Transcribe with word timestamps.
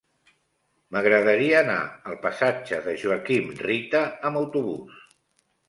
M'agradaria 0.95 1.59
anar 1.59 1.75
al 2.13 2.17
passatge 2.25 2.81
de 2.89 2.97
Joaquim 3.03 3.55
Rita 3.63 4.05
amb 4.33 4.43
autobús. 4.45 5.09